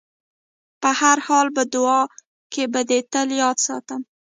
[0.81, 2.11] په هر حال په دعاوو
[2.53, 4.01] کې به دې تل یاد ساتم.